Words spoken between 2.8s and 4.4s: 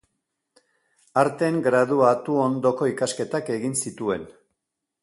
ikasketak egin zituen.